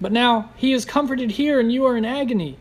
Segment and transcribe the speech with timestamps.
[0.00, 2.56] But now he is comforted here, and you are in agony.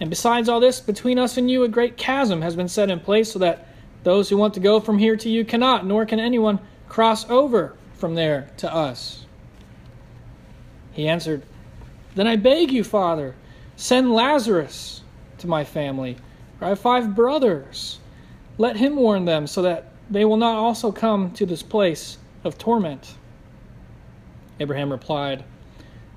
[0.00, 3.00] And besides all this, between us and you a great chasm has been set in
[3.00, 3.68] place, so that
[4.02, 7.74] those who want to go from here to you cannot, nor can anyone cross over
[7.94, 9.24] from there to us.
[10.92, 11.42] He answered,
[12.14, 13.34] Then I beg you, Father,
[13.76, 15.02] send Lazarus
[15.38, 16.16] to my family,
[16.58, 17.98] for I have five brothers.
[18.58, 22.58] Let him warn them, so that they will not also come to this place of
[22.58, 23.14] torment.
[24.60, 25.44] Abraham replied,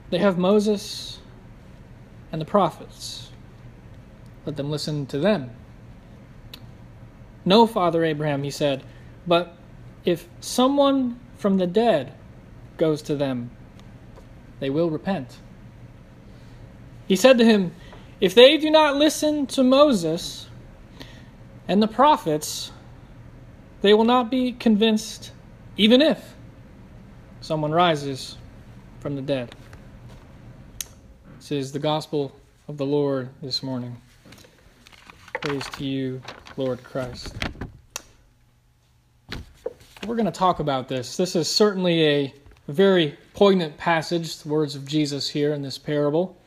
[0.09, 1.19] They have Moses
[2.31, 3.31] and the prophets.
[4.45, 5.51] Let them listen to them.
[7.43, 8.83] No, Father Abraham, he said,
[9.25, 9.55] but
[10.05, 12.13] if someone from the dead
[12.77, 13.51] goes to them,
[14.59, 15.37] they will repent.
[17.07, 17.73] He said to him,
[18.19, 20.47] If they do not listen to Moses
[21.67, 22.71] and the prophets,
[23.81, 25.31] they will not be convinced,
[25.75, 26.35] even if
[27.41, 28.37] someone rises
[28.99, 29.55] from the dead.
[31.47, 32.35] This is the gospel
[32.67, 33.95] of the Lord this morning.
[35.41, 36.21] Praise to you,
[36.57, 37.35] Lord Christ
[40.07, 41.17] we're going to talk about this.
[41.17, 42.33] This is certainly a
[42.67, 46.37] very poignant passage, the words of Jesus here in this parable.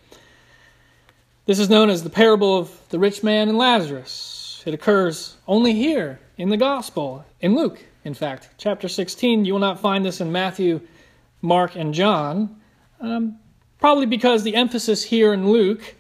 [1.45, 4.63] This is known as the parable of the rich man and Lazarus.
[4.67, 8.49] It occurs only here in the Gospel, in Luke, in fact.
[8.57, 10.81] Chapter 16, you will not find this in Matthew,
[11.43, 12.61] Mark, and John.
[13.01, 13.39] Um,
[13.81, 15.97] probably because the emphasis here in Luke,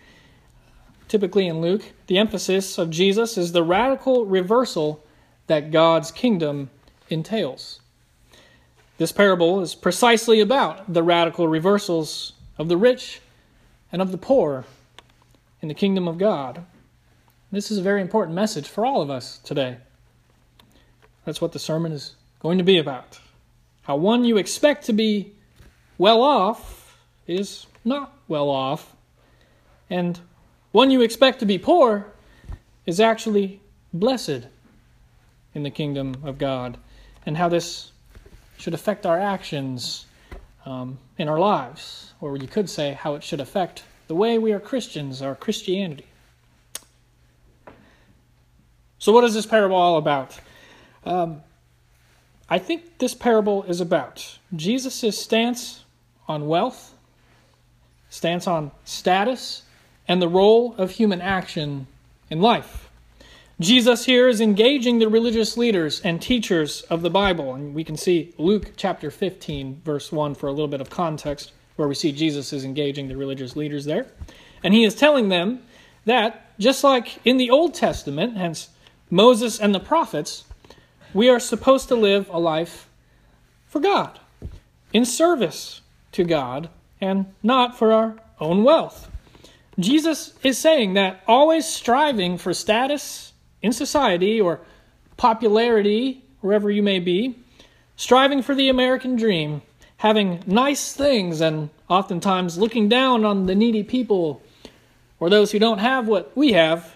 [1.08, 5.04] typically in Luke, the emphasis of Jesus is the radical reversal
[5.46, 6.70] that God's kingdom
[7.08, 7.80] entails.
[8.98, 13.20] This parable is precisely about the radical reversals of the rich
[13.90, 14.66] and of the poor
[15.62, 16.64] in the kingdom of God.
[17.50, 19.78] This is a very important message for all of us today.
[21.24, 23.18] That's what the sermon is going to be about.
[23.82, 25.32] How one you expect to be
[25.98, 28.94] well off is not well off,
[29.88, 30.20] and
[30.72, 32.06] one you expect to be poor
[32.86, 33.60] is actually
[33.92, 34.46] blessed
[35.54, 36.78] in the kingdom of God
[37.26, 37.92] and how this
[38.56, 40.06] should affect our actions
[40.66, 44.52] um, in our lives, or you could say how it should affect the way we
[44.52, 46.06] are Christians, our Christianity.
[48.98, 50.38] So, what is this parable all about?
[51.04, 51.42] Um,
[52.48, 55.84] I think this parable is about Jesus' stance
[56.28, 56.94] on wealth,
[58.10, 59.62] stance on status,
[60.06, 61.86] and the role of human action
[62.28, 62.90] in life.
[63.60, 67.54] Jesus here is engaging the religious leaders and teachers of the Bible.
[67.54, 71.52] And we can see Luke chapter 15, verse 1, for a little bit of context,
[71.76, 74.06] where we see Jesus is engaging the religious leaders there.
[74.64, 75.62] And he is telling them
[76.06, 78.70] that, just like in the Old Testament, hence
[79.10, 80.44] Moses and the prophets,
[81.12, 82.88] we are supposed to live a life
[83.66, 84.18] for God,
[84.92, 85.82] in service
[86.12, 86.70] to God,
[87.00, 89.10] and not for our own wealth.
[89.78, 94.60] Jesus is saying that always striving for status in society or
[95.16, 97.36] popularity, wherever you may be,
[97.96, 99.62] striving for the American dream,
[99.98, 104.42] having nice things, and oftentimes looking down on the needy people
[105.18, 106.94] or those who don't have what we have.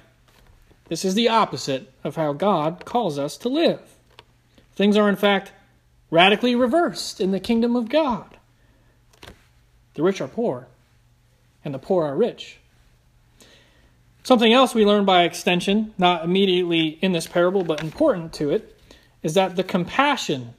[0.89, 3.81] This is the opposite of how God calls us to live.
[4.75, 5.53] Things are, in fact,
[6.11, 8.34] radically reversed in the kingdom of God.
[9.95, 10.67] The rich are poor,
[11.65, 12.59] and the poor are rich.
[14.25, 18.79] Something else we learn by extension, not immediately in this parable, but important to it,
[19.23, 20.55] is that the compassion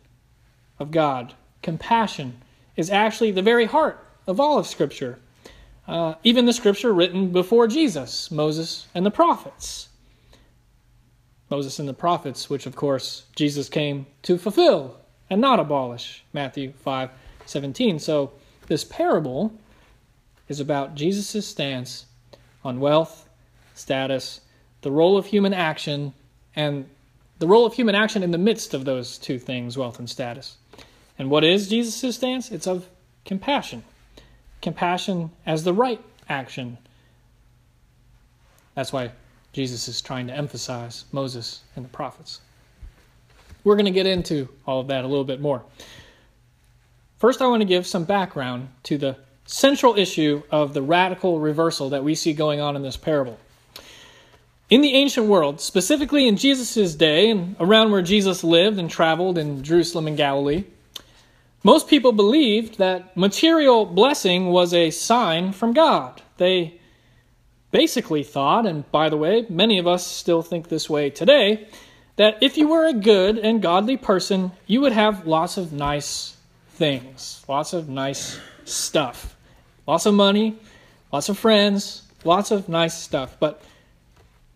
[0.79, 2.41] of God, compassion,
[2.75, 5.19] is actually the very heart of all of Scripture.
[5.87, 9.89] Uh, even the Scripture written before Jesus, Moses and the prophets.
[11.49, 14.97] Moses and the prophets, which of course Jesus came to fulfill
[15.29, 16.23] and not abolish.
[16.33, 17.09] Matthew 5
[17.45, 17.99] 17.
[17.99, 18.31] So
[18.67, 19.53] This parable
[20.47, 22.05] is about Jesus' stance
[22.63, 23.29] on wealth,
[23.73, 24.41] status,
[24.81, 26.13] the role of human action,
[26.55, 26.87] and
[27.39, 30.57] the role of human action in the midst of those two things, wealth and status.
[31.17, 32.51] And what is Jesus' stance?
[32.51, 32.87] It's of
[33.23, 33.83] compassion.
[34.61, 36.77] Compassion as the right action.
[38.73, 39.11] That's why
[39.53, 42.41] Jesus is trying to emphasize Moses and the prophets.
[43.63, 45.63] We're going to get into all of that a little bit more.
[47.17, 51.89] First, I want to give some background to the central issue of the radical reversal
[51.89, 53.39] that we see going on in this parable.
[54.69, 59.37] In the ancient world, specifically in Jesus' day and around where Jesus lived and traveled
[59.37, 60.65] in Jerusalem and Galilee,
[61.63, 66.21] most people believed that material blessing was a sign from God.
[66.37, 66.79] They
[67.71, 71.67] basically thought, and by the way, many of us still think this way today,
[72.17, 76.34] that if you were a good and godly person, you would have lots of nice
[76.75, 79.35] things, lots of nice stuff,
[79.87, 80.57] lots of money,
[81.11, 83.37] lots of friends, lots of nice stuff.
[83.39, 83.61] But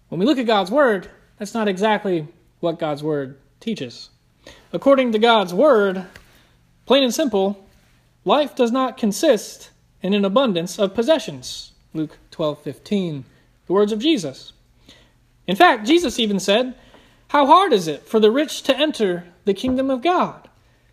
[0.10, 2.28] when we look at God's Word, that's not exactly
[2.60, 4.10] what God's Word teaches.
[4.74, 6.06] According to God's Word,
[6.86, 7.66] plain and simple,
[8.26, 9.70] life does not consist
[10.02, 11.72] in an abundance of possessions.
[11.94, 13.24] Luke 12:15,
[13.68, 14.52] the words of Jesus.
[15.48, 16.76] In fact, Jesus even said,
[17.30, 20.49] "How hard is it for the rich to enter the kingdom of God?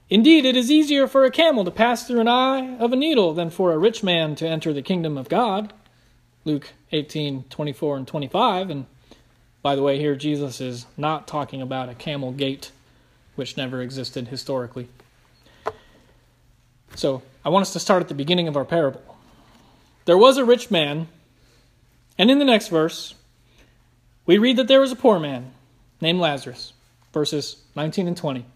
[0.09, 3.35] Indeed, it is easier for a camel to pass through an eye of a needle
[3.35, 5.73] than for a rich man to enter the kingdom of God."
[6.45, 8.87] Luke 18:24 and 25, and
[9.63, 12.71] by the way, here Jesus is not talking about a camel gate,
[13.35, 14.89] which never existed historically.
[16.95, 19.03] So I want us to start at the beginning of our parable.
[20.05, 21.09] There was a rich man,
[22.17, 23.15] and in the next verse,
[24.25, 25.53] we read that there was a poor man
[26.01, 26.73] named Lazarus,
[27.13, 28.47] verses 19 and 20.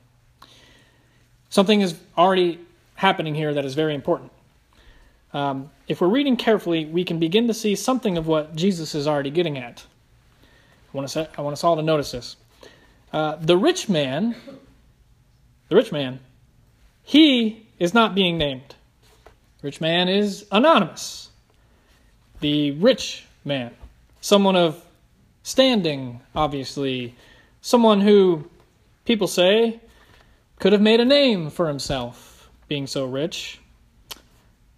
[1.50, 2.60] Something is already
[2.94, 4.30] happening here that is very important.
[5.32, 9.06] Um, if we're reading carefully, we can begin to see something of what Jesus is
[9.06, 9.84] already getting at.
[10.92, 12.36] I want, to, I want us all to notice this.
[13.12, 14.36] Uh, the rich man,
[15.68, 16.20] the rich man,
[17.02, 18.76] he is not being named.
[19.62, 21.30] Rich man is anonymous.
[22.40, 23.72] The rich man,
[24.20, 24.84] someone of
[25.42, 27.14] standing, obviously,
[27.60, 28.48] someone who
[29.04, 29.80] people say
[30.60, 33.58] could have made a name for himself, being so rich.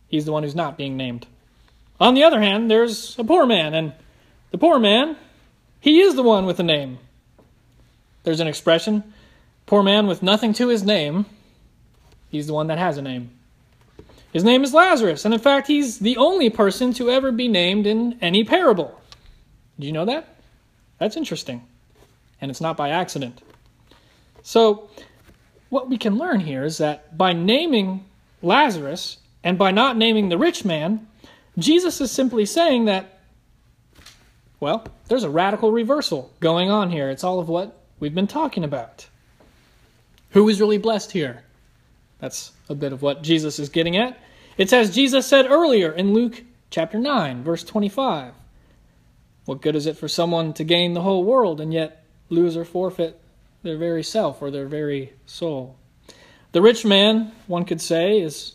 [0.08, 1.26] He's the one who's not being named.
[2.00, 3.92] On the other hand, there's a poor man, and
[4.50, 5.16] the poor man
[5.82, 6.98] he is the one with a name.
[8.22, 9.02] There's an expression
[9.66, 11.24] poor man with nothing to his name.
[12.30, 13.30] He's the one that has a name.
[14.32, 17.86] His name is Lazarus, and in fact, he's the only person to ever be named
[17.86, 19.00] in any parable.
[19.78, 20.36] Do you know that?
[20.98, 21.66] That's interesting.
[22.40, 23.42] And it's not by accident.
[24.42, 24.88] So,
[25.72, 28.04] what we can learn here is that by naming
[28.42, 31.08] Lazarus and by not naming the rich man,
[31.56, 33.20] Jesus is simply saying that
[34.60, 37.08] well, there's a radical reversal going on here.
[37.08, 39.08] It's all of what we've been talking about.
[40.32, 41.42] Who is really blessed here?
[42.18, 44.20] That's a bit of what Jesus is getting at.
[44.58, 48.34] It's as Jesus said earlier in Luke chapter 9, verse 25.
[49.46, 52.66] What good is it for someone to gain the whole world and yet lose or
[52.66, 53.18] forfeit
[53.62, 55.76] their very self or their very soul?
[56.52, 58.54] The rich man, one could say, is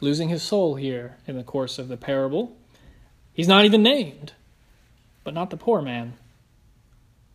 [0.00, 2.56] losing his soul here in the course of the parable.
[3.32, 4.32] He's not even named
[5.28, 6.14] but not the poor man.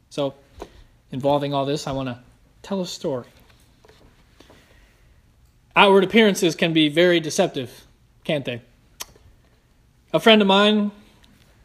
[0.10, 0.34] So,
[1.12, 2.18] involving all this, I want to
[2.64, 3.28] tell a story.
[5.76, 7.86] Outward appearances can be very deceptive,
[8.24, 8.64] can't they?
[10.12, 10.90] A friend of mine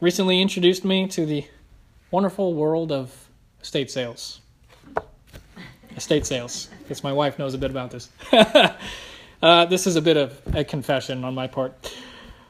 [0.02, 1.46] recently introduced me to the
[2.10, 3.30] wonderful world of
[3.62, 4.42] estate sales.
[5.98, 6.68] Estate sales.
[6.78, 8.08] Because my wife knows a bit about this.
[9.42, 11.92] uh, this is a bit of a confession on my part.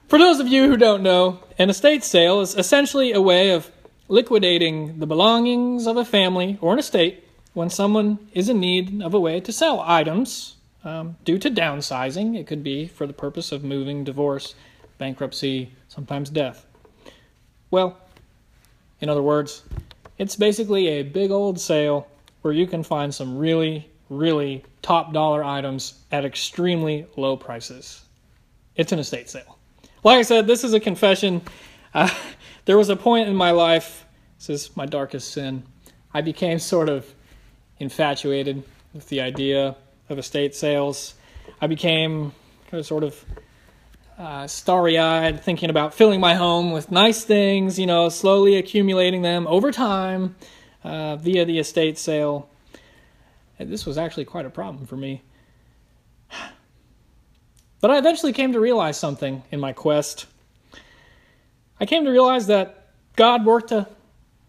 [0.06, 3.70] For those of you who don't know, an estate sale is essentially a way of
[4.08, 9.12] liquidating the belongings of a family or an estate when someone is in need of
[9.12, 12.38] a way to sell items um, due to downsizing.
[12.38, 14.54] It could be for the purpose of moving, divorce,
[14.98, 16.66] bankruptcy, sometimes death.
[17.70, 17.98] Well,
[19.00, 19.62] in other words,
[20.18, 22.06] it's basically a big old sale
[22.42, 28.02] where you can find some really, really top dollar items at extremely low prices.
[28.76, 29.58] It's an estate sale.
[30.04, 31.42] Like I said, this is a confession.
[31.92, 32.08] Uh,
[32.64, 34.04] there was a point in my life,
[34.38, 35.64] this is my darkest sin,
[36.14, 37.12] I became sort of
[37.78, 38.62] infatuated
[38.94, 39.76] with the idea
[40.08, 41.14] of estate sales.
[41.60, 42.32] I became
[42.70, 43.24] kind of sort of
[44.18, 49.22] uh, starry eyed, thinking about filling my home with nice things, you know, slowly accumulating
[49.22, 50.34] them over time
[50.88, 52.48] uh, via the estate sale.
[53.58, 55.22] And this was actually quite a problem for me.
[57.80, 60.26] But I eventually came to realize something in my quest.
[61.78, 63.86] I came to realize that God worked a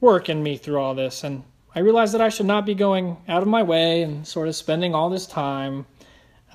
[0.01, 1.43] work in me through all this, and
[1.75, 4.55] I realized that I should not be going out of my way and sort of
[4.55, 5.85] spending all this time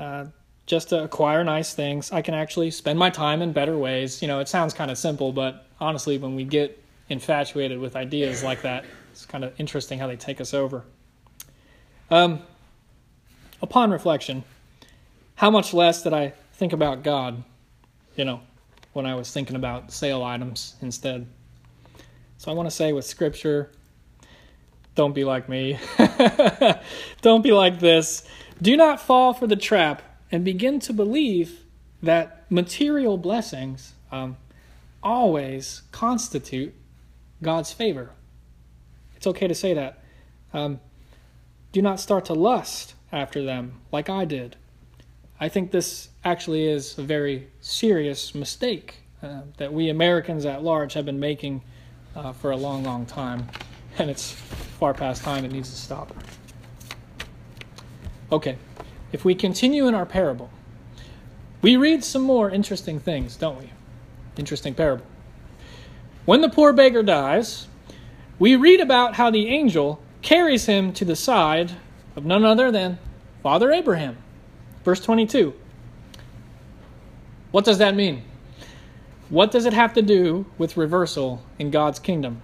[0.01, 0.25] uh,
[0.67, 2.11] just to acquire nice things.
[2.11, 4.21] I can actually spend my time in better ways.
[4.21, 8.43] You know, it sounds kind of simple, but honestly, when we get infatuated with ideas
[8.43, 8.85] like that,
[9.15, 10.83] it's kind of interesting how they take us over.
[12.11, 12.41] Um,
[13.63, 14.43] upon reflection,
[15.37, 17.45] how much less did I think about God,
[18.17, 18.41] you know,
[18.93, 21.29] when I was thinking about sale items instead?
[22.39, 23.71] So I want to say with Scripture,
[24.97, 25.79] don't be like me.
[27.23, 28.27] don't be like this.
[28.61, 30.03] Do not fall for the trap
[30.33, 31.61] and begin to believe
[32.03, 34.39] that material blessings um,
[35.05, 36.75] always constitute
[37.43, 38.11] God's favor.
[39.25, 40.01] It's okay to say that.
[40.53, 40.81] Um,
[41.73, 44.57] do not start to lust after them like I did.
[45.41, 50.93] I think this actually is a very serious mistake uh, that we Americans at large
[50.93, 51.63] have been making
[52.15, 53.49] uh, for a long, long time.
[53.97, 56.13] And it's far past time, it needs to stop.
[58.31, 58.59] Okay,
[59.13, 60.51] if we continue in our parable,
[61.63, 63.71] we read some more interesting things, don't we?
[64.37, 65.07] Interesting parable.
[66.27, 67.69] When the poor beggar dies,
[68.39, 71.73] we read about how the angel carries him to the side
[72.17, 72.99] of none other than
[73.43, 74.17] Father Abraham.
[74.85, 75.55] Verse 22.
[77.51, 78.23] What does that mean?
[79.29, 82.41] What does it have to do with reversal in God's kingdom?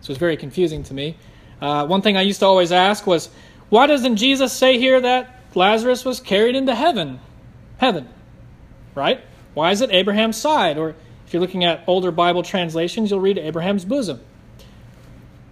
[0.00, 1.16] So it's very confusing to me.
[1.60, 3.30] Uh, one thing I used to always ask was,
[3.70, 7.20] why doesn't Jesus say here that Lazarus was carried into heaven?
[7.78, 8.08] Heaven,
[8.94, 9.20] right?
[9.54, 10.78] Why is it Abraham's side?
[10.78, 10.94] Or
[11.26, 14.20] if you're looking at older Bible translations, you'll read Abraham's bosom.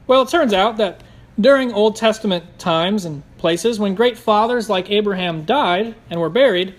[0.07, 1.03] Well, it turns out that
[1.41, 6.75] during Old Testament times and places, when great fathers like Abraham died and were buried,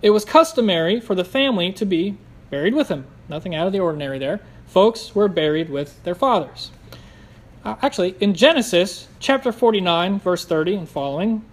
[0.00, 2.16] it was customary for the family to be
[2.50, 3.06] buried with him.
[3.28, 4.40] Nothing out of the ordinary there.
[4.66, 6.70] Folks were buried with their fathers.
[7.64, 11.44] Uh, actually, in Genesis chapter 49, verse 30 and following,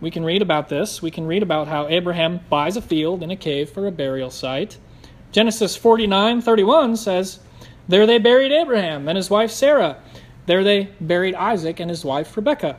[0.00, 1.02] we can read about this.
[1.02, 4.30] We can read about how Abraham buys a field and a cave for a burial
[4.30, 4.78] site.
[5.30, 7.40] Genesis 49, 31 says,
[7.86, 9.98] There they buried Abraham and his wife Sarah
[10.46, 12.78] there they buried Isaac and his wife Rebekah.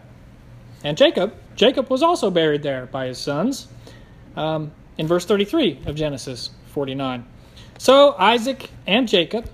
[0.84, 3.67] And Jacob, Jacob was also buried there by his sons
[4.36, 7.25] um, in verse 33 of Genesis 49.
[7.77, 9.50] So Isaac and Jacob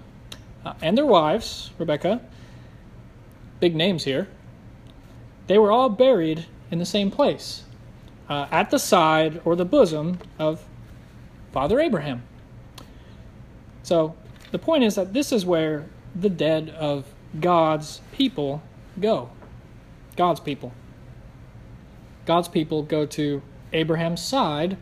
[0.66, 2.22] uh, and their wives, Rebekah,
[3.60, 4.28] big names here,
[5.48, 7.64] they were all buried in the same place,
[8.30, 10.64] uh, at the side or the bosom of
[11.52, 12.24] Father Abraham.
[13.84, 14.16] So
[14.52, 17.06] the point is that this is where the dead of
[17.40, 18.62] God's people
[19.00, 19.30] go.
[20.16, 20.74] God's people.
[22.26, 23.42] God's people go to
[23.74, 24.78] Abraham's side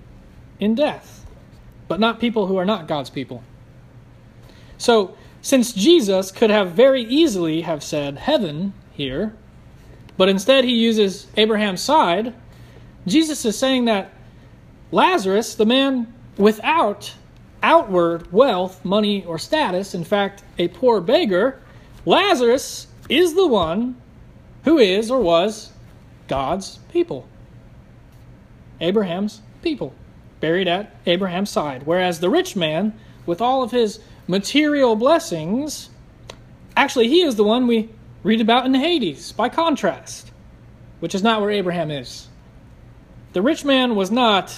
[0.60, 1.26] in death,
[1.88, 3.44] but not people who are not God's people.
[4.78, 9.34] So, since Jesus could have very easily have said heaven here,
[10.18, 12.34] but instead he uses Abraham's side,
[13.06, 14.12] Jesus is saying that
[14.92, 17.14] Lazarus, the man without
[17.64, 21.62] outward wealth, money, or status, in fact, a poor beggar,
[22.08, 23.98] Lazarus is the one
[24.64, 25.74] who is or was
[26.30, 27.28] God's people.
[28.80, 29.94] Abraham's people,
[30.40, 31.84] buried at Abraham's side.
[31.84, 35.90] Whereas the rich man, with all of his material blessings,
[36.78, 37.90] actually, he is the one we
[38.24, 40.32] read about in Hades, by contrast,
[41.02, 42.30] which is not where Abraham is.
[43.34, 44.56] The rich man was not,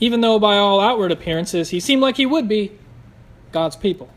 [0.00, 2.72] even though by all outward appearances he seemed like he would be,
[3.52, 4.10] God's people.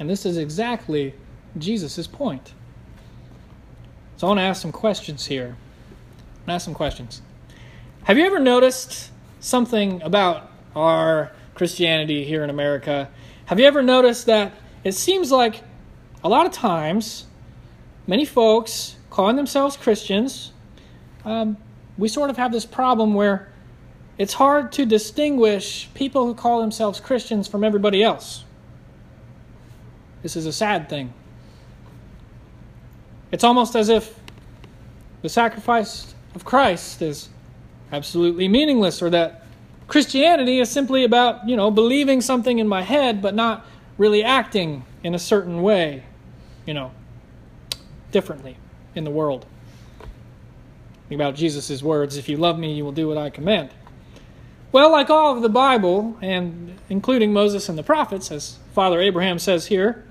[0.00, 1.14] And this is exactly
[1.58, 2.54] Jesus' point.
[4.16, 5.56] So I want to ask some questions here.
[6.46, 7.22] Ask some questions.
[8.04, 13.08] Have you ever noticed something about our Christianity here in America?
[13.46, 14.52] Have you ever noticed that
[14.84, 15.62] it seems like
[16.22, 17.26] a lot of times,
[18.06, 20.52] many folks calling themselves Christians,
[21.24, 21.56] um,
[21.98, 23.48] we sort of have this problem where
[24.18, 28.44] it's hard to distinguish people who call themselves Christians from everybody else.
[30.22, 31.12] This is a sad thing.
[33.32, 34.18] It's almost as if
[35.22, 37.28] the sacrifice of Christ is
[37.92, 39.44] absolutely meaningless or that
[39.86, 43.66] Christianity is simply about, you know, believing something in my head but not
[43.98, 46.04] really acting in a certain way,
[46.66, 46.92] you know,
[48.12, 48.56] differently
[48.94, 49.46] in the world.
[51.08, 53.70] Think about Jesus' words if you love me, you will do what I command.
[54.72, 59.40] Well, like all of the Bible, and including Moses and the prophets, as Father Abraham
[59.40, 60.06] says here,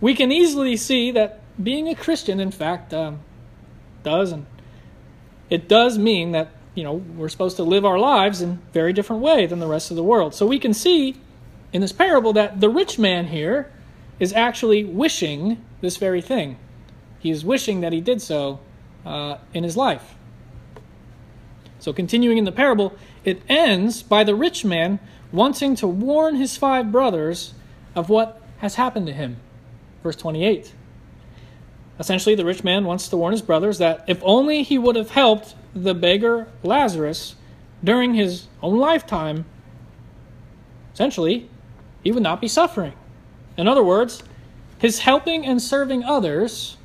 [0.00, 3.20] we can easily see that being a Christian, in fact, um,
[4.02, 4.46] does, and
[5.50, 8.92] it does mean that you know, we're supposed to live our lives in a very
[8.92, 10.34] different way than the rest of the world.
[10.34, 11.16] So we can see
[11.72, 13.72] in this parable that the rich man here
[14.20, 16.58] is actually wishing this very thing.
[17.18, 18.60] He is wishing that he did so
[19.04, 20.14] uh, in his life.
[21.78, 22.94] So, continuing in the parable,
[23.24, 24.98] it ends by the rich man
[25.30, 27.54] wanting to warn his five brothers
[27.94, 29.36] of what has happened to him.
[30.02, 30.72] Verse 28.
[31.98, 35.10] Essentially, the rich man wants to warn his brothers that if only he would have
[35.10, 37.34] helped the beggar Lazarus
[37.82, 39.46] during his own lifetime,
[40.92, 41.48] essentially,
[42.02, 42.92] he would not be suffering.
[43.56, 44.22] In other words,
[44.78, 46.76] his helping and serving others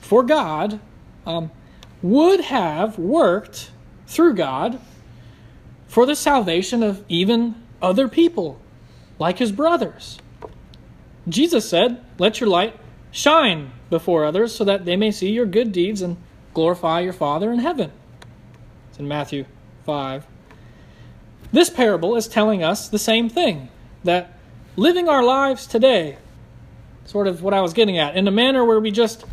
[0.00, 0.80] for God
[1.26, 1.50] um,
[2.02, 3.70] would have worked
[4.06, 4.78] through God
[5.88, 8.60] for the salvation of even other people,
[9.18, 10.18] like his brothers.
[11.28, 12.78] Jesus said, Let your light
[13.10, 16.16] shine before others so that they may see your good deeds and
[16.54, 17.92] glorify your Father in heaven.
[18.90, 19.44] It's in Matthew
[19.84, 20.26] 5.
[21.52, 23.68] This parable is telling us the same thing
[24.04, 24.38] that
[24.74, 26.18] living our lives today,
[27.04, 29.24] sort of what I was getting at, in a manner where we just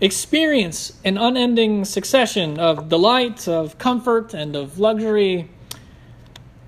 [0.00, 5.48] experience an unending succession of delight, of comfort, and of luxury.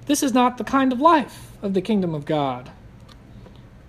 [0.07, 2.71] This is not the kind of life of the kingdom of God.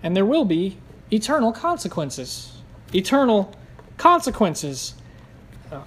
[0.02, 0.78] And there will be
[1.10, 2.57] eternal consequences
[2.94, 3.54] eternal
[3.96, 4.94] consequences.
[5.70, 5.82] Uh,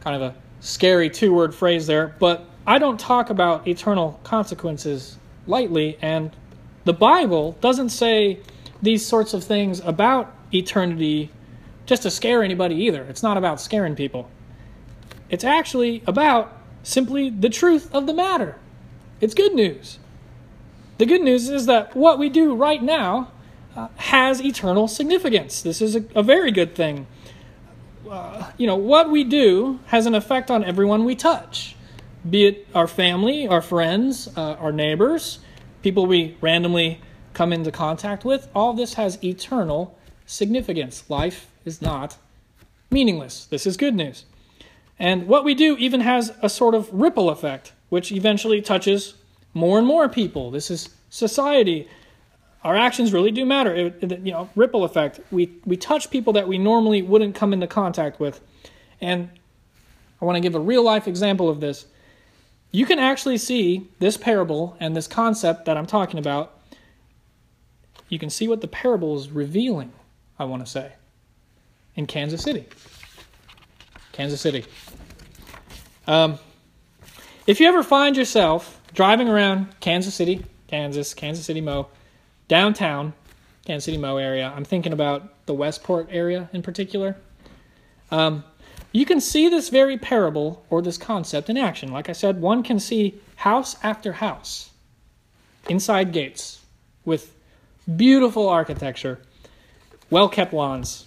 [0.00, 5.16] kind of a scary two word phrase there, but I don't talk about eternal consequences
[5.46, 6.30] lightly, and
[6.84, 8.38] the Bible doesn't say
[8.82, 11.30] these sorts of things about eternity
[11.86, 13.02] just to scare anybody either.
[13.04, 14.30] It's not about scaring people.
[15.28, 18.56] It's actually about simply the truth of the matter.
[19.20, 19.98] It's good news.
[20.98, 23.30] The good news is that what we do right now
[23.76, 25.62] uh, has eternal significance.
[25.62, 27.06] This is a, a very good thing.
[28.08, 31.76] Uh, you know, what we do has an effect on everyone we touch,
[32.28, 35.38] be it our family, our friends, uh, our neighbors,
[35.82, 37.00] people we randomly
[37.34, 38.48] come into contact with.
[38.54, 41.08] All this has eternal significance.
[41.08, 42.16] Life is not
[42.90, 43.46] meaningless.
[43.46, 44.24] This is good news.
[44.98, 49.14] And what we do even has a sort of ripple effect, which eventually touches
[49.54, 50.50] more and more people.
[50.50, 51.88] This is society
[52.62, 53.74] our actions really do matter.
[53.74, 55.20] It, it, you know, ripple effect.
[55.30, 58.40] We we touch people that we normally wouldn't come into contact with,
[59.00, 59.30] and
[60.20, 61.86] I want to give a real life example of this.
[62.72, 66.58] You can actually see this parable and this concept that I'm talking about.
[68.08, 69.92] You can see what the parable is revealing.
[70.38, 70.92] I want to say,
[71.96, 72.66] in Kansas City.
[74.12, 74.64] Kansas City.
[76.06, 76.38] Um,
[77.46, 81.88] if you ever find yourself driving around Kansas City, Kansas, Kansas City, Mo
[82.50, 83.12] downtown
[83.64, 84.52] Kansas City Mo area.
[84.54, 87.16] I'm thinking about the Westport area in particular.
[88.10, 88.42] Um,
[88.90, 91.92] you can see this very parable or this concept in action.
[91.92, 94.70] Like I said, one can see house after house
[95.68, 96.60] inside gates
[97.04, 97.36] with
[97.96, 99.20] beautiful architecture,
[100.10, 101.06] well kept lawns.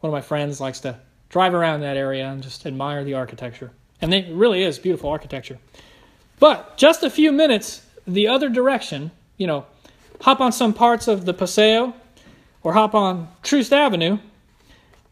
[0.00, 0.98] One of my friends likes to
[1.28, 3.72] drive around that area and just admire the architecture.
[4.00, 5.58] And it really is beautiful architecture.
[6.38, 9.66] But just a few minutes the other direction, you know,
[10.20, 11.94] hop on some parts of the Paseo
[12.62, 14.18] or hop on Troost Avenue,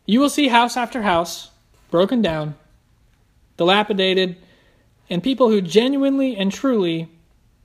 [0.07, 1.51] you will see house after house
[1.91, 2.55] broken down,
[3.57, 4.37] dilapidated,
[5.11, 7.09] and people who genuinely and truly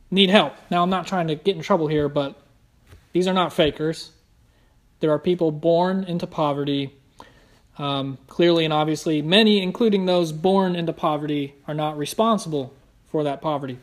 [0.09, 0.55] need help.
[0.69, 2.41] Now, I'm not trying to get in trouble here, but
[3.11, 4.11] these are not fakers.
[4.99, 6.93] There are people born into poverty.
[7.77, 12.73] Um, clearly and obviously, many, including those born into poverty, are not responsible
[13.11, 13.79] for that poverty.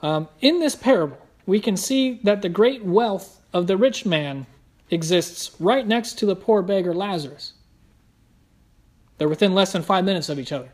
[0.00, 4.46] Um, in this parable, we can see that the great wealth of the rich man
[4.90, 7.52] exists right next to the poor beggar Lazarus.
[9.18, 10.70] They're within less than five minutes of each other.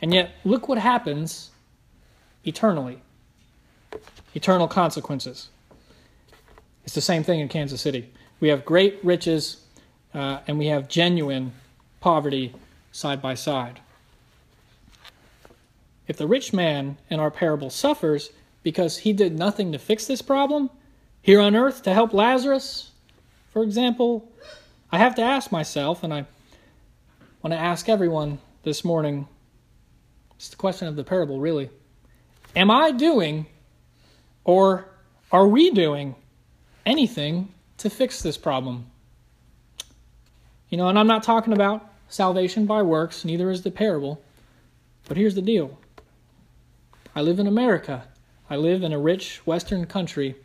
[0.00, 1.50] And yet, look what happens
[2.44, 3.00] eternally
[4.34, 5.48] eternal consequences.
[6.84, 8.12] It's the same thing in Kansas City.
[8.38, 9.62] We have great riches
[10.14, 11.52] uh, and we have genuine
[12.00, 12.54] poverty
[12.92, 13.80] side by side.
[16.06, 18.30] If the rich man in our parable suffers,
[18.66, 20.68] because he did nothing to fix this problem
[21.22, 22.90] here on earth to help Lazarus,
[23.52, 24.28] for example,
[24.90, 26.26] I have to ask myself, and I
[27.44, 29.28] want to ask everyone this morning
[30.34, 31.70] it's the question of the parable, really.
[32.56, 33.46] Am I doing,
[34.42, 34.88] or
[35.30, 36.16] are we doing,
[36.84, 38.90] anything to fix this problem?
[40.70, 44.20] You know, and I'm not talking about salvation by works, neither is the parable.
[45.06, 45.78] But here's the deal
[47.14, 48.08] I live in America.
[48.48, 50.36] I live in a rich Western country,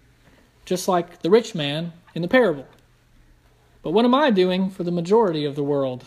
[0.65, 2.67] just like the rich man in the parable.
[3.83, 6.05] But what am I doing for the majority of the world,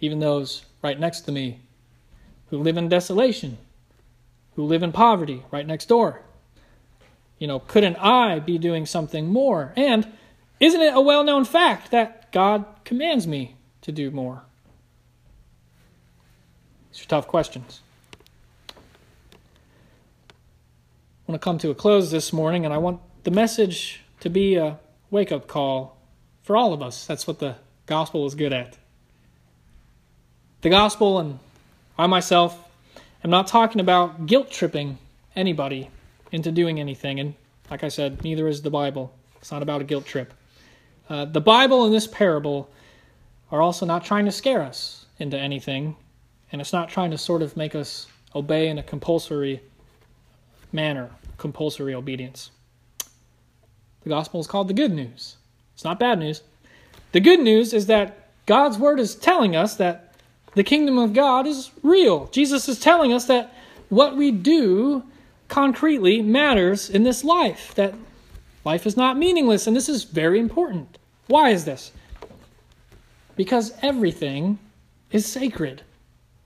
[0.00, 1.60] even those right next to me?
[2.50, 3.58] who live in desolation,
[4.54, 6.22] who live in poverty right next door.
[7.38, 9.72] You know, couldn't I be doing something more?
[9.76, 10.10] And
[10.60, 14.42] isn't it a well known fact that God commands me to do more?
[16.92, 17.80] These are tough questions.
[18.70, 18.74] I
[21.26, 24.54] want to come to a close this morning, and I want the message to be
[24.54, 24.78] a
[25.10, 25.96] wake up call
[26.42, 27.04] for all of us.
[27.04, 28.78] That's what the gospel is good at.
[30.60, 31.40] The gospel, and
[31.98, 32.56] I myself
[33.24, 34.98] am not talking about guilt tripping
[35.34, 35.90] anybody
[36.30, 37.18] into doing anything.
[37.18, 37.34] And
[37.70, 39.12] like I said, neither is the Bible.
[39.40, 40.32] It's not about a guilt trip.
[41.08, 42.70] Uh, the Bible and this parable
[43.50, 45.96] are also not trying to scare us into anything,
[46.52, 49.60] and it's not trying to sort of make us obey in a compulsory
[50.72, 52.50] manner, compulsory obedience.
[54.02, 55.36] The gospel is called the good news.
[55.74, 56.42] It's not bad news.
[57.12, 60.14] The good news is that God's word is telling us that
[60.54, 62.26] the kingdom of God is real.
[62.28, 63.52] Jesus is telling us that
[63.88, 65.02] what we do
[65.48, 67.94] concretely matters in this life, that
[68.64, 70.98] life is not meaningless, and this is very important.
[71.26, 71.92] Why is this?
[73.36, 74.58] Because everything
[75.10, 75.82] is sacred.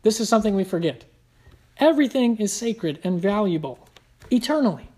[0.02, 1.04] This is something we forget.
[1.76, 3.86] Everything is sacred and valuable
[4.30, 4.88] eternally.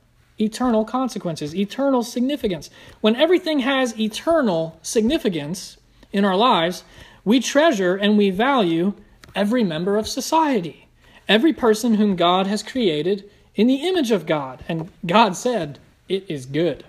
[0.40, 2.70] Eternal consequences, eternal significance.
[3.00, 5.76] When everything has eternal significance
[6.12, 6.84] in our lives,
[7.24, 8.94] we treasure and we value
[9.34, 10.88] every member of society,
[11.28, 14.64] every person whom God has created in the image of God.
[14.68, 16.84] And God said, It is good.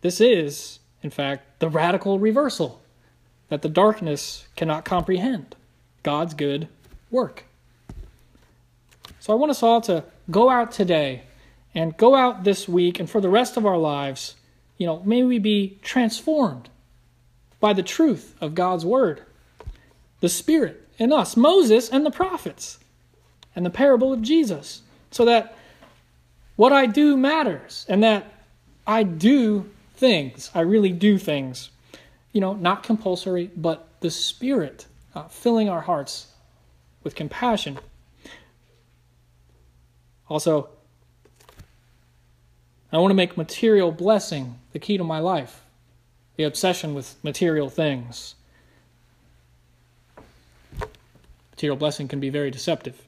[0.00, 2.80] This is, in fact, the radical reversal
[3.48, 5.56] that the darkness cannot comprehend
[6.02, 6.68] God's good
[7.10, 7.44] work.
[9.20, 11.22] So I want us all to go out today
[11.74, 14.34] and go out this week and for the rest of our lives,
[14.76, 16.68] you know, may we be transformed
[17.60, 19.22] by the truth of God's word,
[20.20, 22.78] the Spirit in us, Moses and the prophets,
[23.54, 25.56] and the parable of Jesus, so that
[26.56, 28.32] what I do matters and that
[28.86, 31.70] I do things, I really do things,
[32.32, 36.26] you know, not compulsory, but the Spirit uh, filling our hearts
[37.02, 37.78] with compassion.
[40.28, 40.68] Also,
[42.92, 45.62] I want to make material blessing the key to my life,
[46.36, 48.34] the obsession with material things.
[51.52, 53.02] Material blessing can be very deceptive.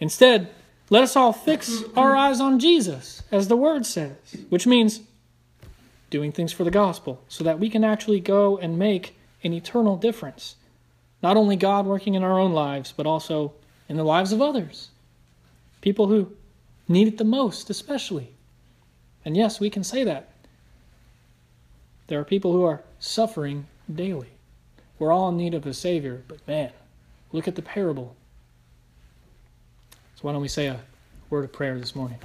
[0.00, 0.50] Instead,
[0.90, 4.16] let us all fix our eyes on Jesus, as the word says,
[4.50, 5.00] which means
[6.10, 9.96] doing things for the gospel, so that we can actually go and make an eternal
[9.96, 10.56] difference.
[11.22, 13.54] Not only God working in our own lives, but also
[13.88, 14.90] in the lives of others
[15.86, 16.32] people who
[16.88, 18.34] need it the most, especially.
[19.24, 20.32] And yes, we can say that.
[22.08, 24.30] There are people who are suffering daily.
[24.98, 26.72] We're all in need of a Savior, but man,
[27.30, 28.16] look at the parable.
[30.16, 30.80] So, why don't we say a
[31.30, 32.18] word of prayer this morning?